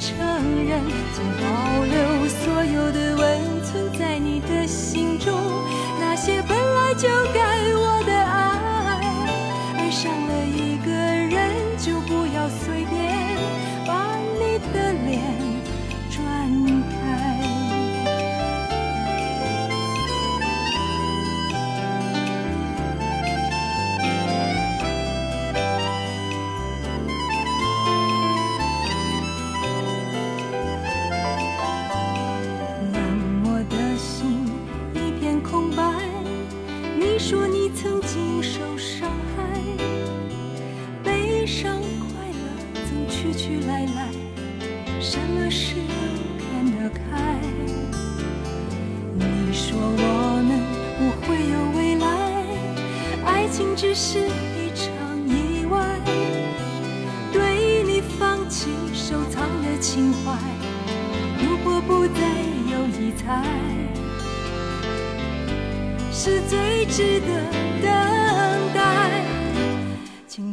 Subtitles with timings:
[0.00, 0.16] 承
[0.66, 0.80] 认
[1.12, 5.38] 请保留所有的温存在你的心中。
[6.00, 7.49] 那些本来就该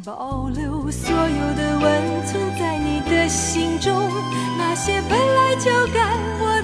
[0.07, 4.09] 保留所有的温存在你的心中
[4.57, 6.56] 那些本来就该我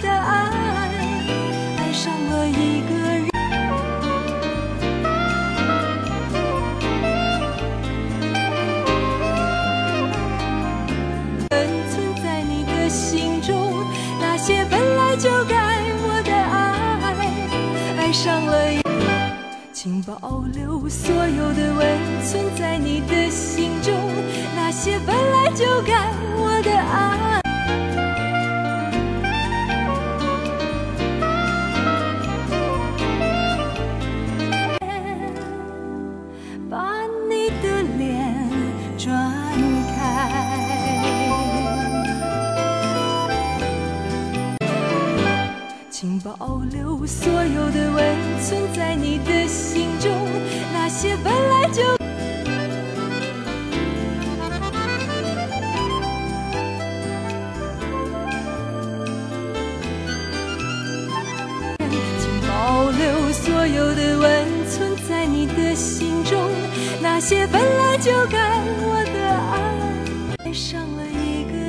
[20.06, 23.94] 保留所有的温存在你的心中
[24.53, 27.42] 那些本来就该我的爱。
[46.45, 50.11] 保留所有的温存在你的心中
[50.73, 51.81] 那些本来就
[62.19, 66.51] 请保留所有的温存在你的心中
[67.01, 71.62] 那些本来就该我的爱爱上了一个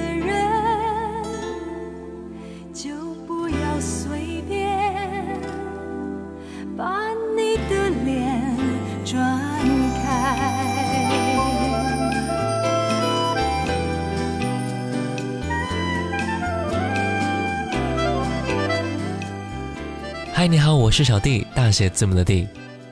[20.44, 22.46] 嗨，你好，我是小弟，大写字母的弟。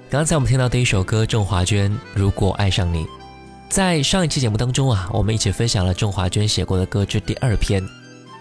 [0.09, 3.05] 刚才我们听到第一首歌，郑华娟《如果爱上你》。
[3.69, 7.87] 在上一期节目当中啊，我们一起分享了郑华娟写过的歌之第二篇。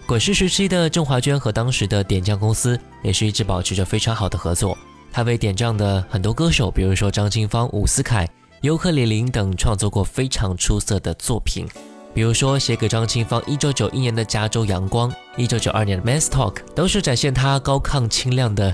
[0.07, 4.77] 滚石时期的郑华娟和当时的点将公司也是一直保持着非常好的合作。
[5.12, 8.25] 她为点将的很多歌手，比如说张清芳、伍思凯、
[8.62, 11.68] 尤克里林等，创作过非常出色的作品。
[12.13, 18.74] 比如说写给张清芳一九九一年的《加州阳光》，一九九二年的《Man's Talk》，都是展现她高亢清亮的。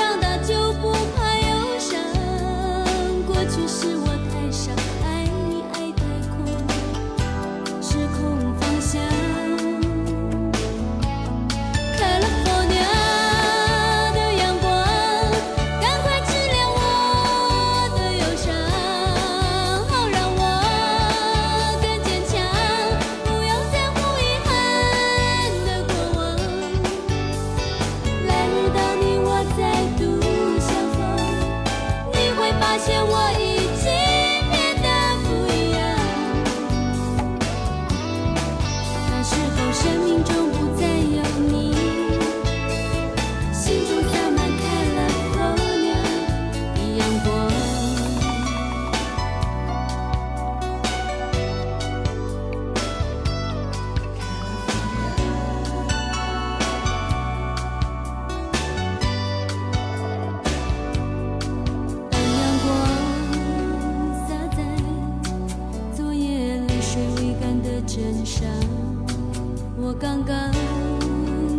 [69.91, 70.53] 我刚刚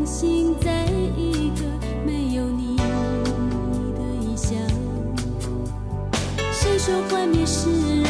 [0.06, 1.66] 醒在一个
[2.06, 4.56] 没有你的异乡。
[6.50, 8.01] 谁说幻灭是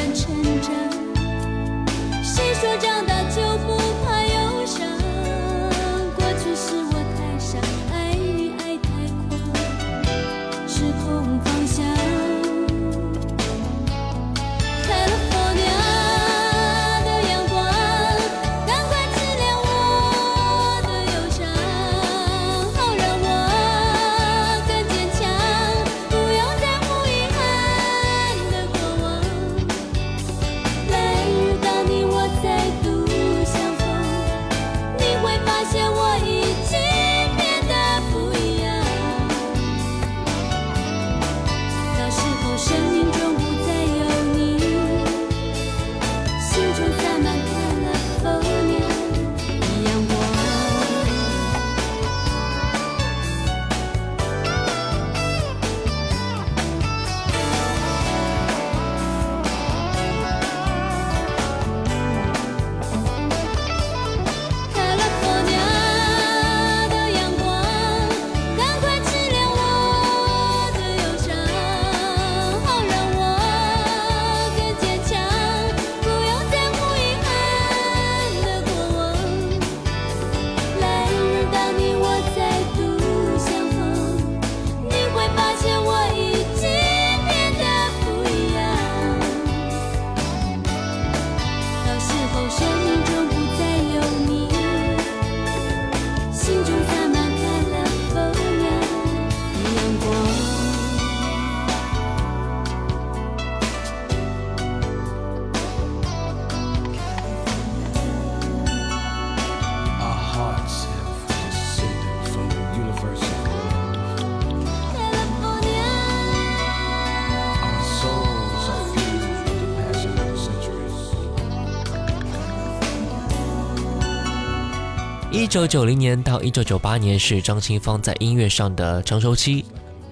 [125.53, 129.63] 九九零年到一九九八年是张清芳在音乐上的成熟期。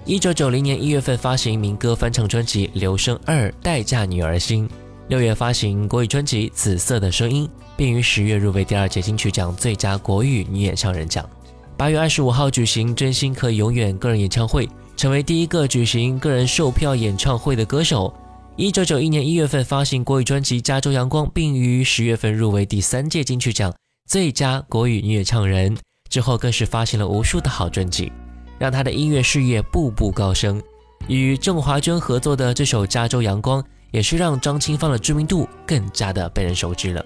[0.05, 4.69] 一九九零年一月份发行民歌翻唱专辑《留声二待嫁女儿心》，
[5.07, 11.27] 六月发行国语专辑《紫色的声音》，并于十月入围第二届金曲奖最佳国语女演唱人奖。
[11.75, 18.13] 八月二十五号举行《真心可以永远》个人演唱会，成为第一个举行个人售票演唱会的歌手。
[18.57, 23.73] 一九九一年一月份发行国语专辑《加州阳光》，并于十月份入围第三届金曲奖
[24.11, 25.73] 最佳国语女演唱人。
[26.09, 28.11] 之后更是发行了无数的好专辑，
[28.59, 30.61] 让她的音乐事业步步高升。
[31.07, 37.01] 与郑华娟合作的这首《加州阳光》，也是让张清芳的知名度更加的被人熟知了。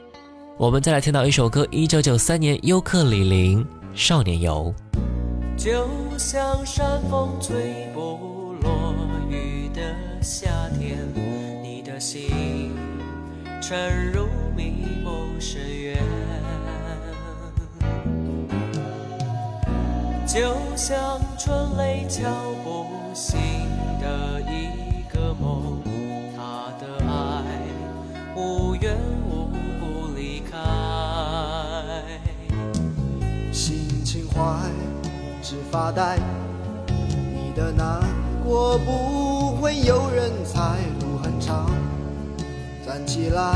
[0.58, 3.56] 我们再来听到一首歌，一九九三年尤克里里
[3.94, 4.74] 《少年游》。
[5.64, 8.96] 就像山风吹不落
[9.30, 10.98] 雨的夏天，
[11.62, 12.72] 你的心
[13.62, 14.26] 沉入
[14.58, 16.25] 迷梦深渊。
[20.36, 20.42] 就
[20.76, 22.30] 像春雷敲
[22.62, 23.40] 不醒
[24.02, 25.82] 的一个梦，
[26.36, 27.42] 他的爱
[28.36, 28.98] 无缘
[29.30, 29.48] 无
[29.80, 30.60] 故离开。
[33.54, 34.70] 心情坏，
[35.42, 36.20] 只发呆。
[36.86, 38.02] 你的难
[38.44, 41.72] 过不会有人猜，路很长，
[42.86, 43.56] 站起来。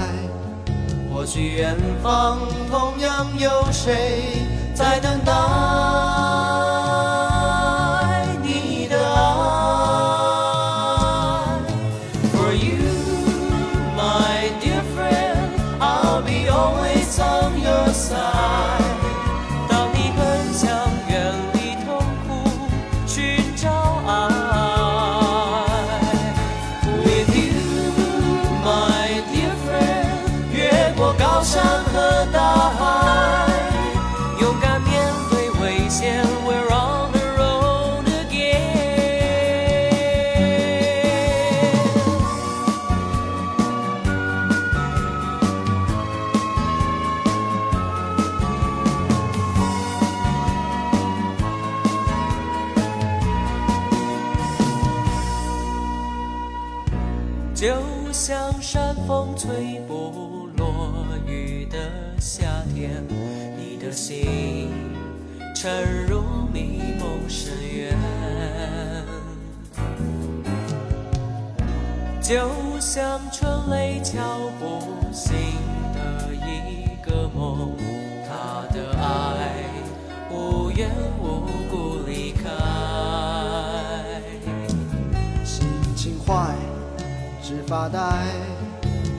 [1.11, 2.39] 或许远方
[2.69, 6.78] 同样有谁在等待？
[65.61, 66.21] 沉入
[66.53, 67.93] 迷梦深渊，
[72.21, 72.49] 就
[72.79, 74.21] 像春雷敲
[74.57, 74.79] 不
[75.11, 75.35] 醒
[75.93, 77.75] 的一个梦，
[78.25, 79.65] 他的爱
[80.31, 80.89] 无缘
[81.21, 82.49] 无故离开。
[85.43, 86.55] 心情坏，
[87.43, 87.99] 只发呆，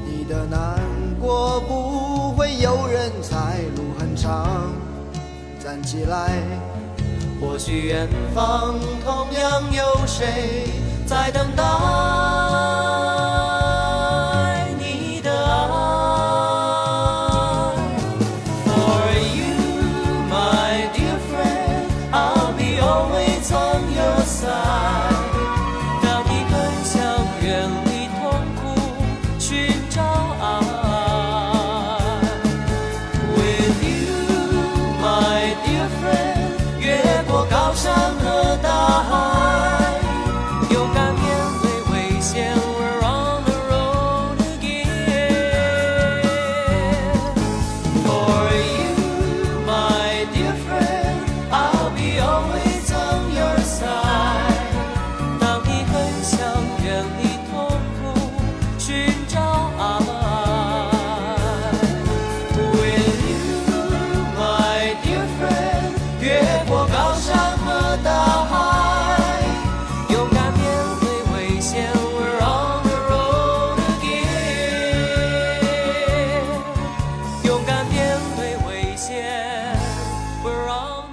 [0.06, 0.80] 你的难
[1.20, 4.72] 过不会有人猜，路很长。
[5.82, 6.42] 起来。
[7.40, 10.68] 或许远方同样有谁
[11.06, 12.29] 在等待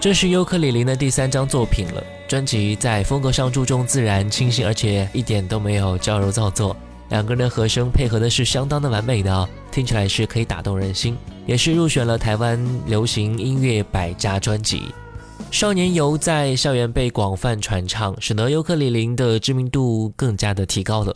[0.07, 2.01] 这是尤克里里的第三张作品了。
[2.29, 6.73] 专辑在风格上注重自然、清新，而且一点都没有矫揉造作。
[7.09, 14.83] 两个人的和声配合的是相当的完美的、听起来是可以打动人心，也是入选了台湾流行音乐百家专辑。
[15.51, 21.13] 少年游在校园被广泛传唱，使得尤克里里的知名度更加的提高了。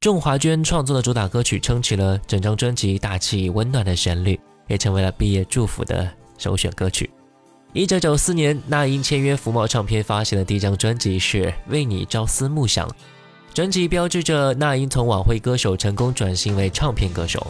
[0.00, 7.08] 仲华娟创作的主打歌曲撑起了整张专辑大气温暖的旋律，也成为了毕业祝福的首选歌曲。
[7.74, 12.86] 一九九四年，那英签约福茂唱片发行的第一张专辑是《为你朝思暮想》，
[13.54, 17.46] 专辑标志着那英从晚会歌手成功转型为唱片歌手。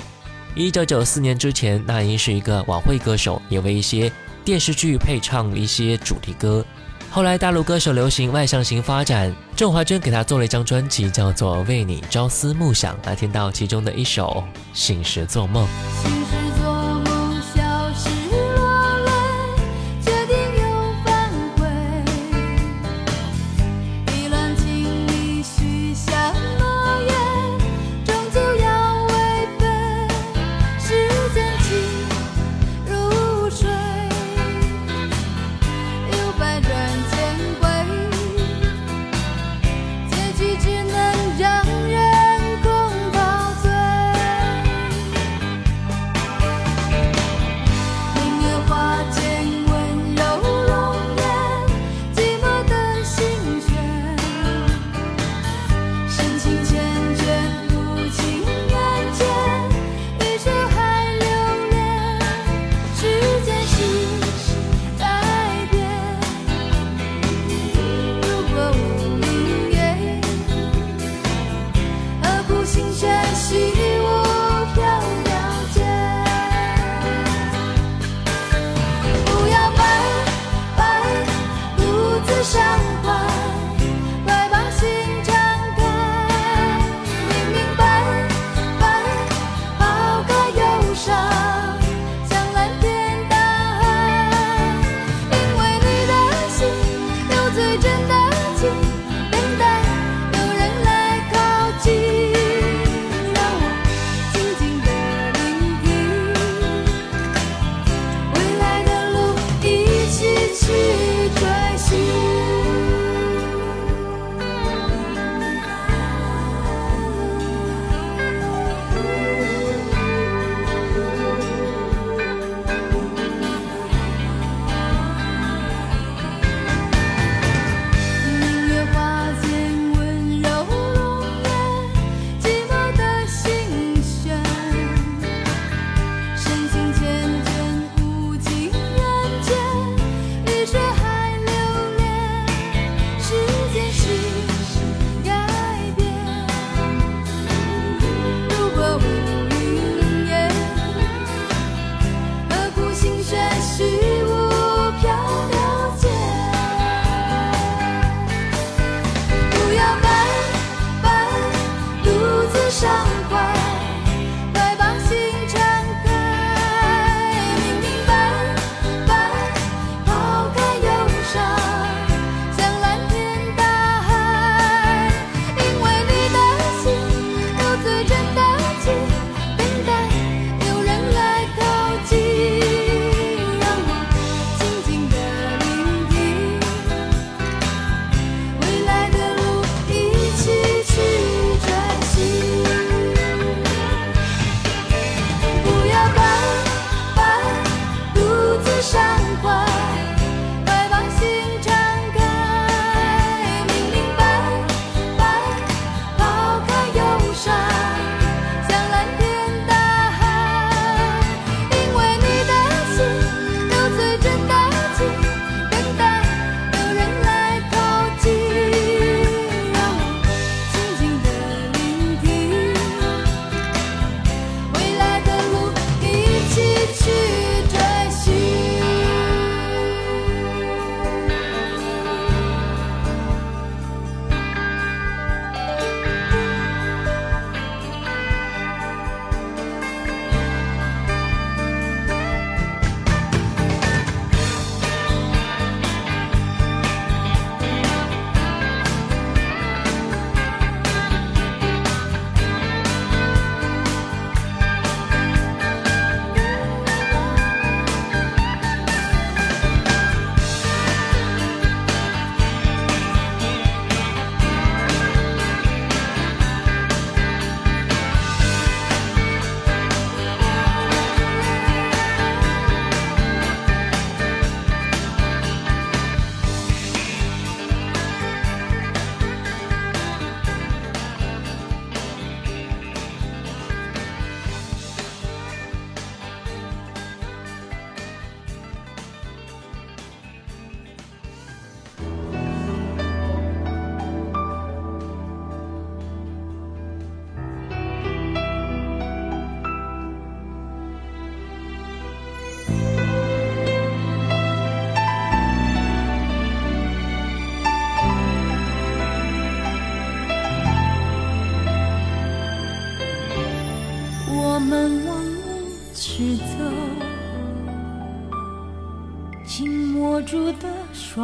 [0.54, 4.12] 一九九四年之前，那英是一个晚会歌手，也为一些
[4.44, 6.64] 电视剧配唱一些主题歌。
[7.10, 15.66] 后来大陆歌手流行外向型发展，郑华娟给他做了一张专辑，叫做《为你朝思暮想》，来听到其中的一首《醒时做梦》。
[15.68, 16.41] 心事做梦，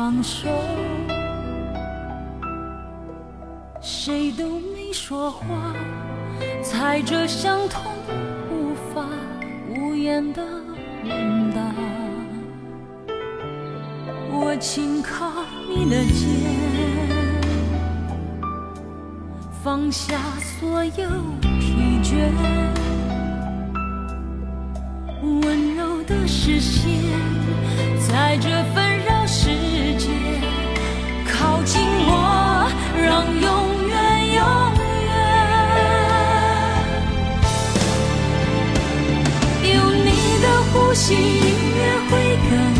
[0.08, 0.48] 双手，
[3.78, 5.44] 谁都没说话，
[6.62, 7.92] 踩着相同
[8.50, 9.04] 无法
[9.68, 10.42] 无言的
[11.04, 11.60] 问答。
[14.30, 15.30] 我轻靠
[15.68, 16.26] 你的肩。
[19.62, 20.90] 放下所有
[21.42, 22.30] 疲倦，
[25.42, 26.88] 温柔的视线，
[28.08, 28.87] 在这纷扰世界
[31.58, 33.48] 靠近我，让永
[33.88, 33.94] 远
[34.32, 34.42] 永
[35.08, 35.10] 远
[39.74, 40.08] 有你
[40.40, 42.12] 的呼吸，音乐会
[42.48, 42.77] 更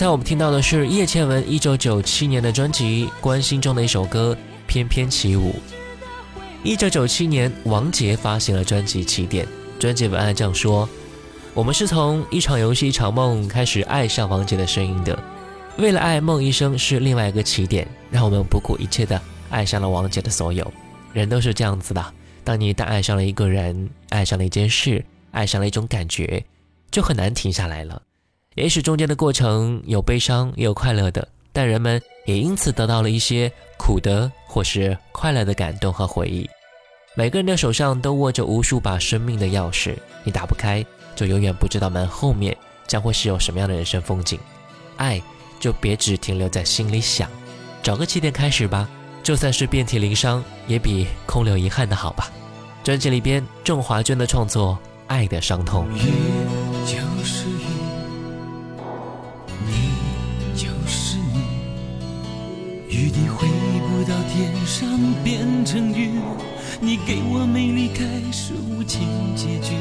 [0.00, 4.34] 才我们听到的是叶倩文一九九七年的专辑《关心》中的一首歌
[4.66, 5.50] 《翩翩起舞》。
[6.64, 9.44] 一九九七年，王杰发行了专辑《起点》，
[9.78, 10.88] 专辑文案这样说
[11.52, 15.22] ：“我们是从一场游戏一场梦开始爱上王杰的声音的，
[15.76, 20.72] 为了爱梦一生是另外一个起点，让我们不顾一切的爱上了王杰的所有。
[21.12, 22.02] 人都是这样子的，
[22.42, 26.42] 当你一旦爱上了一个人，爱上了一件事，爱上了一种感觉，
[26.90, 28.00] 就很难停下来了。
[28.60, 36.48] 也许中间的过程有悲伤，也有快乐的，但人们也因此得到了一些苦的或是快乐的感动和回忆。
[37.14, 40.84] 每个人的手上都握着无数把生命的钥匙，你打不开，
[41.16, 44.38] 就永远不知道门后面将会是有什么样的人生风景。
[44.96, 45.20] 爱
[45.58, 47.30] 就别只停留在心里想，
[47.82, 48.86] 找个起点开始吧，
[49.22, 52.30] 就算是遍体鳞伤，也比空留遗憾的好吧。
[52.84, 55.86] 专辑里边，郑华娟的创作《爱的伤痛》。
[65.22, 66.10] 变成雨
[66.80, 69.74] 你给我美丽开始无情结局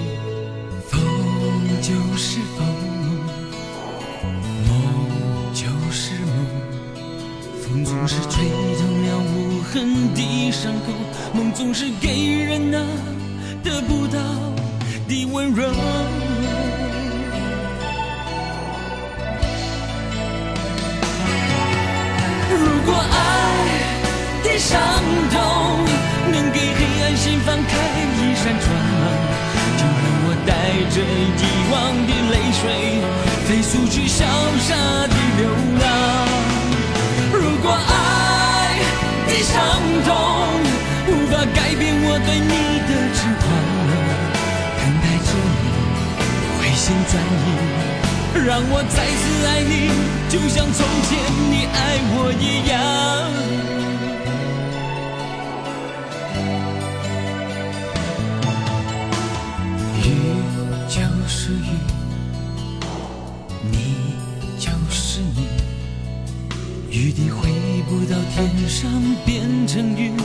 [0.87, 0.99] 风
[1.81, 2.65] 就是风
[4.67, 4.73] 梦
[5.53, 6.45] 就是梦
[7.61, 8.45] 风总是吹
[8.77, 10.93] 痛了无痕的伤口
[11.33, 12.79] 梦总是给人那
[13.63, 14.19] 得不到
[15.07, 15.63] 的温柔
[22.51, 23.78] 如果爱
[24.59, 24.77] 伤
[25.31, 25.39] 痛，
[26.33, 27.71] 能给黑暗心放开
[28.19, 28.67] 一扇窗，
[29.79, 30.51] 就让我带
[30.91, 31.73] 着遗忘
[32.05, 32.61] 的泪水，
[33.47, 34.19] 飞速去潇
[34.59, 34.75] 洒
[35.07, 35.47] 的流
[35.79, 35.83] 浪。
[37.31, 38.83] 如果爱
[39.27, 39.55] 的伤
[40.03, 40.11] 痛
[41.07, 43.47] 无法改变我对你的痴狂，
[44.77, 45.29] 等待着
[46.35, 47.11] 你回心转
[47.45, 49.89] 意，让我再次爱你，
[50.27, 51.09] 就像从前
[51.49, 51.77] 你爱
[52.11, 52.77] 我一样。
[67.99, 68.89] 不到天上
[69.25, 70.15] 变成云，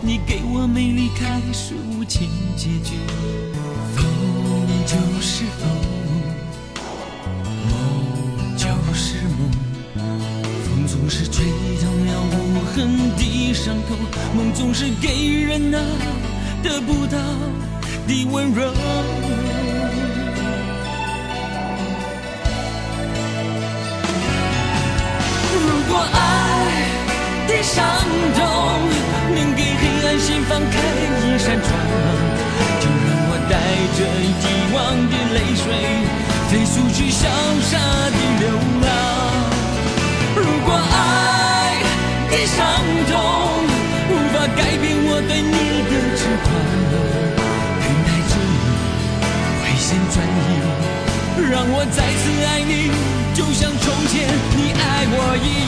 [0.00, 2.94] 你给我美丽开始无情结局。
[3.92, 4.06] 风
[4.86, 5.68] 就是风，
[7.66, 9.50] 梦就是梦，
[9.96, 11.44] 风总是吹
[11.80, 13.96] 痛了无痕的伤口，
[14.36, 15.80] 梦总是给人那
[16.62, 17.18] 得不到
[18.06, 18.72] 的温柔。
[30.28, 30.76] 心放开
[31.24, 31.72] 一扇窗，
[32.80, 33.56] 就让我带
[33.96, 33.98] 着
[34.44, 34.76] 遗忘
[35.08, 35.64] 的泪水，
[36.50, 37.24] 飞速去潇
[37.64, 37.80] 洒
[38.12, 38.44] 的流
[38.84, 38.86] 浪。
[40.36, 41.80] 如果爱
[42.28, 42.60] 的伤
[43.08, 43.10] 痛
[44.10, 45.56] 无法改变我对你
[45.88, 46.46] 的痴狂，
[46.92, 48.54] 等待着你
[49.62, 52.92] 回心转意，让我再次爱你，
[53.32, 55.48] 就像从前你爱我一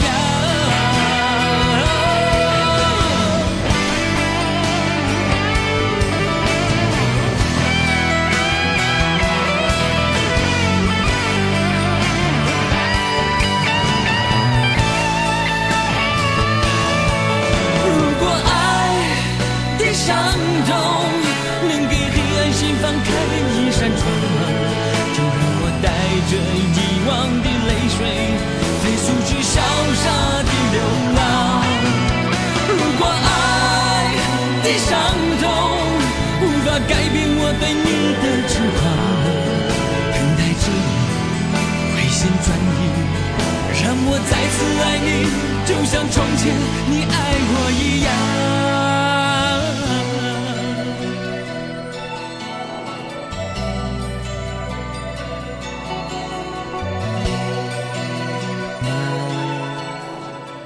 [44.61, 45.25] 次爱你，
[45.65, 46.55] 就像从前
[46.87, 47.15] 你爱
[47.53, 48.11] 我一样。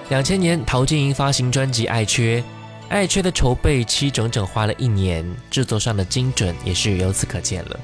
[0.10, 2.40] 两千年，陶晶莹发行专辑《爱缺》，
[2.90, 7.80] 《爱缺》的筹备期整整花了一年，制作上的精准也是由此可见了。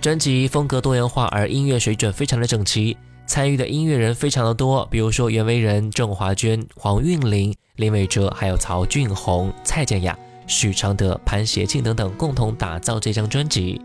[0.00, 13.80] 专辑风格多元化，而音乐水准非常的整齐，参与的音乐人非常的多，比如说袁惟仁、郑华娟、黄韵玲、林伟哲，还有曹俊宏、蔡健雅、许常德、潘协庆等等，共同打造这张专辑。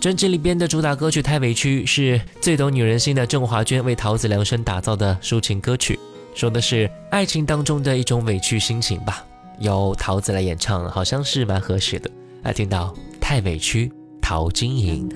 [0.00, 5.98] 专辑里边的主打歌曲《太委屈》是最懂女人心的郑华娟为桃子量身打造的抒情歌曲。
[6.34, 9.24] 说的是爱情当中的一种委屈心情吧，
[9.58, 12.08] 由桃子来演唱，好像是蛮合适的。
[12.44, 15.08] 来听到太委屈，陶晶莹。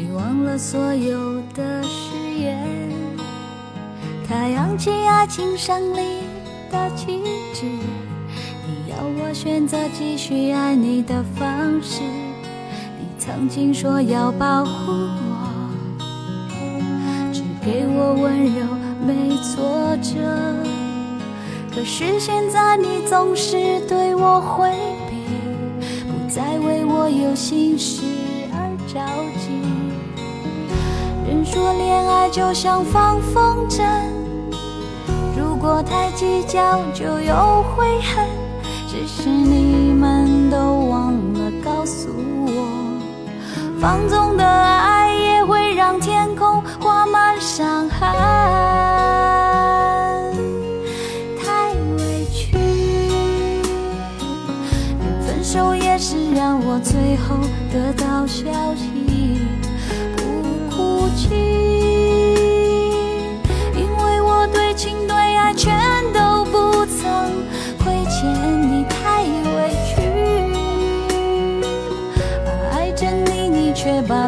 [0.00, 2.56] 你忘了所有的誓言。
[4.28, 6.20] 他扬起爱情胜利
[6.70, 7.20] 的旗
[7.52, 12.02] 帜，你要我选择继续爱你的方式。
[12.96, 15.98] 你曾经说要保护我，
[17.32, 18.64] 只给我温柔，
[19.04, 20.14] 没挫折。
[21.74, 24.70] 可是现在你总是对我回
[25.10, 25.16] 避，
[26.06, 28.04] 不再为我有心事
[28.52, 29.00] 而着
[29.40, 29.67] 急。
[31.28, 33.84] 人说恋爱就像放风筝，
[35.36, 38.26] 如果太计较就有悔恨。
[38.88, 40.56] 只是你们都
[40.88, 42.08] 忘了告诉
[42.46, 42.50] 我，
[43.78, 48.08] 放纵的爱也会让天空画满伤痕。
[51.38, 52.56] 太委屈，
[55.26, 57.36] 分手也是让我最后
[57.70, 58.97] 得到消息，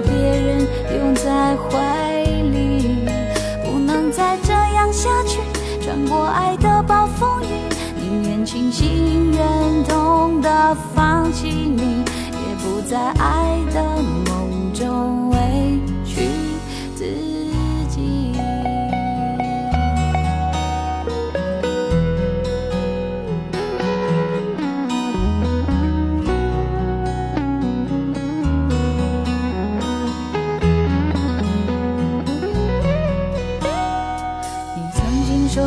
[0.02, 3.06] 别人拥在怀里，
[3.64, 5.40] 不能再这样下去。
[5.82, 7.46] 穿过爱的暴风雨，
[8.00, 13.82] 宁愿清醒忍痛的放弃你，也不在爱的
[14.26, 15.29] 梦中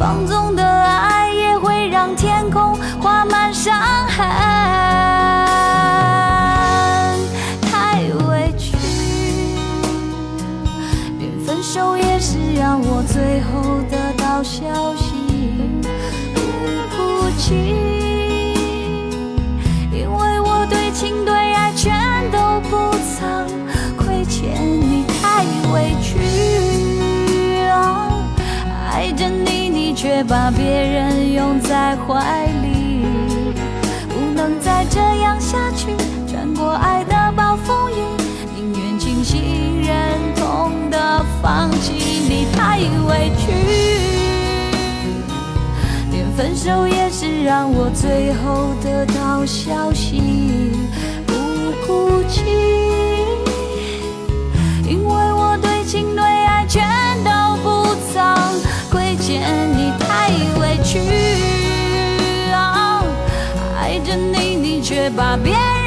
[0.00, 4.26] 放纵的爱也会让天空画满伤痕。
[7.60, 8.74] 太委屈，
[11.18, 14.64] 连分手也是让我最后得到消
[14.96, 15.12] 息。
[16.32, 16.40] 不
[16.96, 17.28] 哭
[30.02, 33.04] 却把别人拥在怀里，
[34.08, 35.88] 不能再这样下去，
[36.26, 37.96] 穿过爱的暴风雨，
[38.56, 41.92] 宁愿清醒忍痛的放弃
[42.26, 43.52] 你，太委屈。
[46.10, 50.22] 连分手也是让我最后得到消息，
[51.26, 51.34] 不
[51.86, 52.40] 哭泣，
[54.88, 56.82] 因为我对情对爱全
[57.22, 57.30] 都
[57.62, 58.34] 不曾
[58.90, 59.42] 亏欠
[59.76, 59.79] 你，
[60.90, 60.98] 去
[62.52, 63.00] 啊！
[63.78, 65.79] 爱着你，你却把别人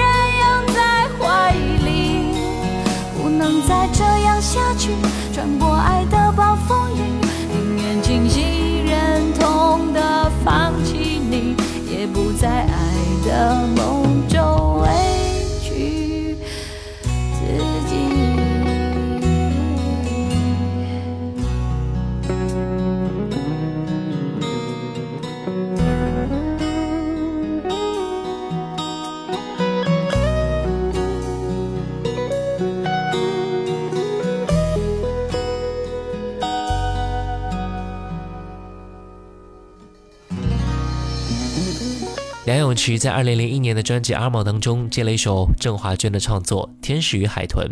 [42.73, 47.67] 梁咏琪在二零零一年的专辑《阿毛》当中接了一首郑华娟的创作《天使与海豚》，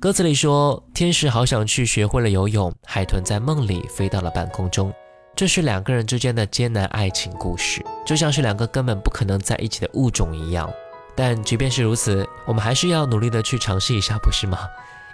[0.00, 4.90] 歌词里说：“天使好想去学会了游泳，海豚在梦里飞到了半空中。”
[5.36, 10.72] 这是两个人之间的艰难爱情故事，就像是两个根本不可能在一起的物种一样。
[11.14, 14.56] 但即便是如此，我们还是要努力的去尝试一下，不是吗？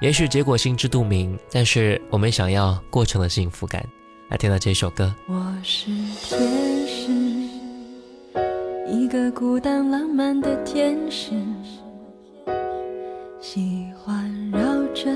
[0.00, 3.84] 也许结果心知肚明，但是我们想要过程的幸福感。
[4.28, 5.86] 来听到这首歌，我是
[6.22, 6.86] 天，
[8.90, 11.30] 一个孤单浪漫的天使，
[13.40, 14.60] 喜欢绕
[14.92, 15.08] 着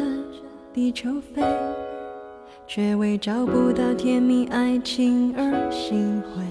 [0.73, 1.43] 地球飞，
[2.69, 6.45] 却为找不到甜蜜爱情而心灰。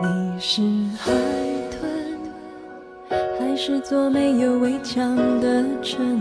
[0.00, 0.62] 你是
[0.96, 1.12] 海
[1.68, 2.16] 豚，
[3.40, 6.16] 还是座没有围墙的城？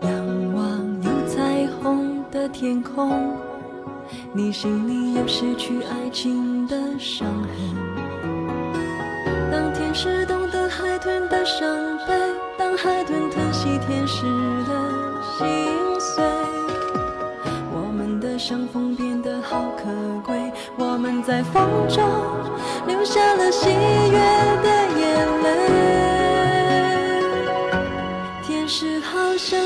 [0.00, 3.34] 仰望有彩虹的天空，
[4.32, 7.50] 你心里有失去爱情的伤痕。
[9.50, 11.68] 当天使懂得海豚的伤
[12.06, 12.14] 悲，
[12.58, 14.22] 当海豚疼惜天使
[14.64, 14.72] 的
[15.38, 15.46] 心
[16.00, 16.24] 碎，
[17.72, 19.84] 我们的相逢变得好可
[20.24, 20.52] 贵。
[20.76, 22.04] 我们在风中
[22.86, 24.18] 留下了喜悦
[24.62, 25.48] 的眼泪。
[28.42, 29.58] 天使好想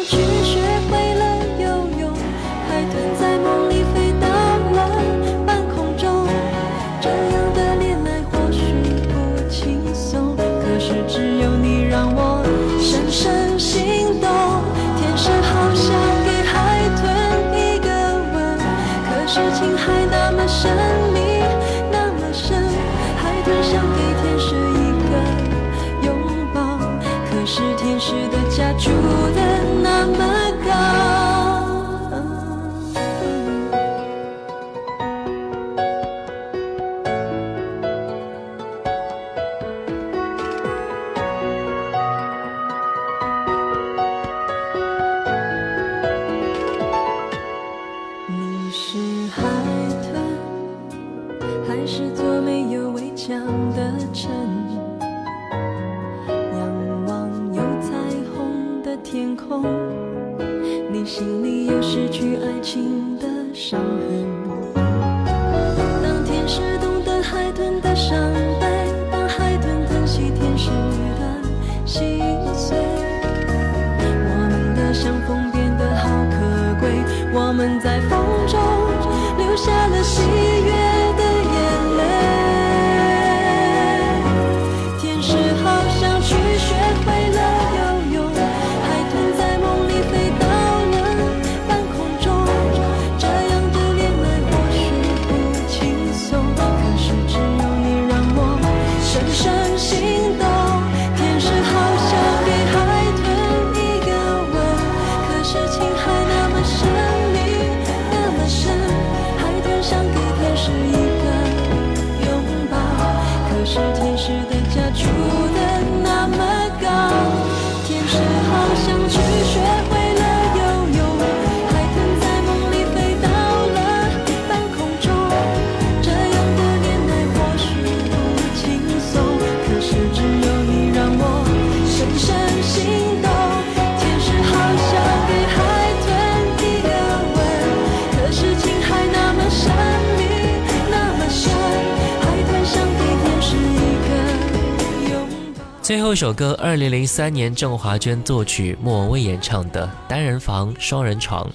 [146.20, 151.48] 首歌，二零零三年郑华娟作曲，莫文蔚演唱的《单人房双人床》。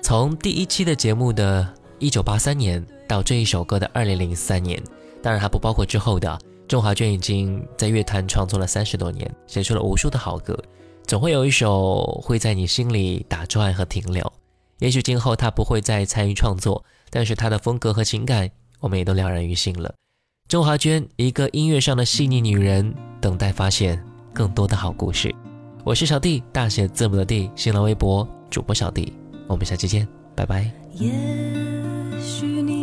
[0.00, 4.82] 从第一期的节目的一九八三年到这一首歌的二零零三年，
[5.22, 6.38] 当然还不包括之后的。
[6.66, 10.58] 郑华娟已经在乐坛创作了三十多年，写出了无数的好歌，
[11.06, 14.32] 总会有一首会在你心里打转和停留。
[14.78, 19.92] 也许今后她不会再参与创作，但是她的风格和情感，我们也都了然于心了。
[20.50, 24.02] 周华娟，一个音乐上的细腻女人，等待发现
[24.34, 25.32] 更多的好故事。
[25.84, 29.12] 我是小弟，大写字母的弟，新浪微博主播小弟，
[29.46, 30.68] 我们下期见，拜拜。
[30.94, 31.08] 也
[32.20, 32.79] 许你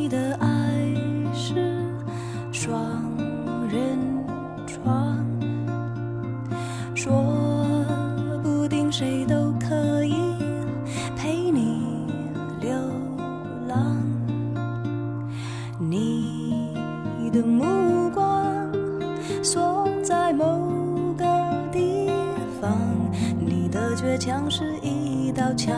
[24.28, 25.74] 像是一道墙，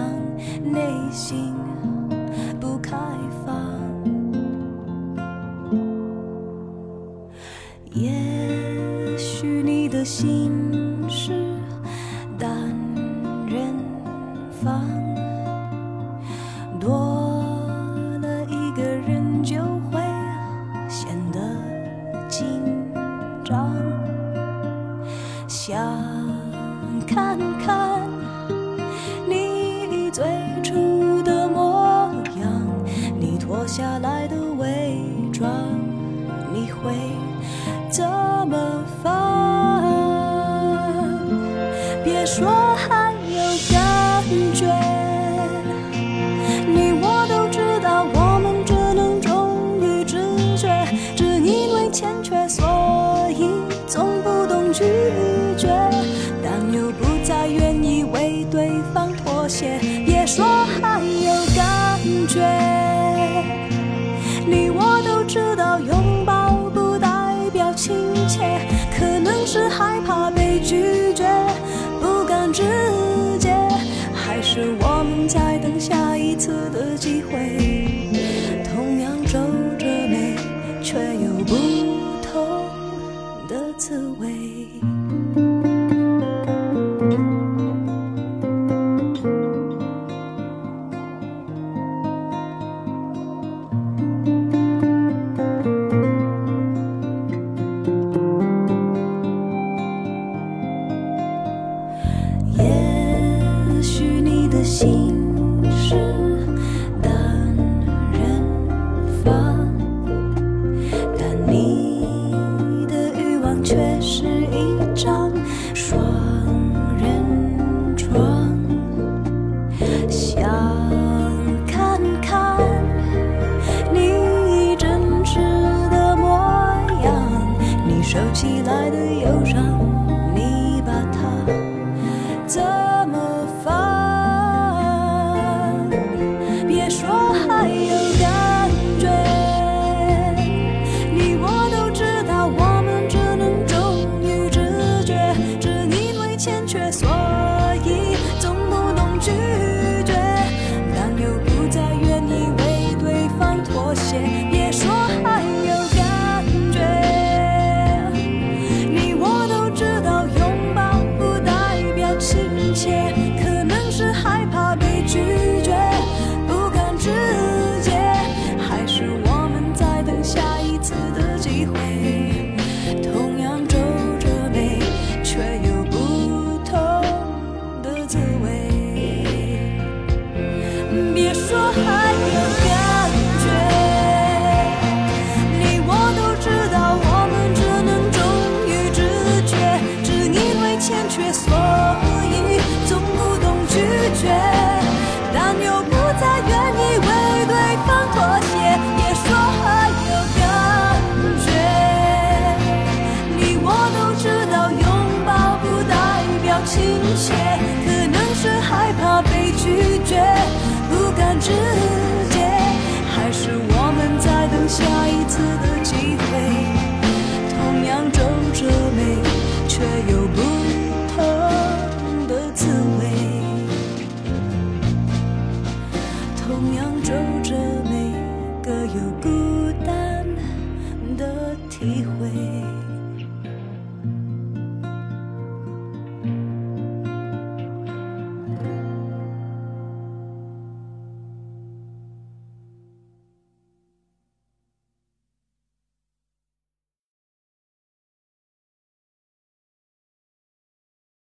[0.64, 0.82] 内
[1.12, 1.54] 心
[2.60, 2.98] 不开
[3.46, 3.56] 放。
[7.94, 8.10] 也
[9.20, 10.52] 许你的心
[11.08, 11.32] 是
[12.40, 12.52] 单
[13.46, 13.72] 人
[14.64, 14.84] 房，
[16.80, 17.44] 多
[18.20, 19.58] 了一个人就
[19.92, 20.02] 会
[20.88, 21.40] 显得
[22.28, 22.48] 紧
[23.46, 23.72] 张。
[25.48, 25.78] 想
[27.06, 27.38] 看